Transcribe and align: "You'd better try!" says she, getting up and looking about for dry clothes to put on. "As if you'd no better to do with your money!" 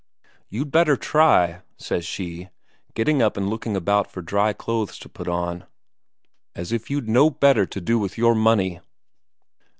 "You'd 0.49 0.71
better 0.71 0.97
try!" 0.97 1.61
says 1.77 2.05
she, 2.07 2.49
getting 2.95 3.21
up 3.21 3.37
and 3.37 3.47
looking 3.51 3.75
about 3.75 4.09
for 4.09 4.23
dry 4.23 4.51
clothes 4.51 4.97
to 4.97 5.07
put 5.09 5.27
on. 5.27 5.63
"As 6.55 6.71
if 6.71 6.89
you'd 6.89 7.07
no 7.07 7.29
better 7.29 7.67
to 7.67 7.79
do 7.79 7.99
with 7.99 8.17
your 8.17 8.33
money!" 8.33 8.79